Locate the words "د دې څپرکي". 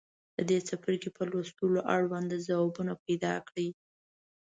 0.35-1.09